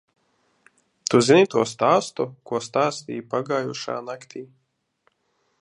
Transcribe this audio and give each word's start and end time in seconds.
Tu 1.13 1.19
zini 1.27 1.49
to 1.55 1.65
stāstu, 1.73 2.27
ko 2.53 2.63
stāstīji 2.71 3.27
pagājušajā 3.35 4.03
naktī? 4.11 4.47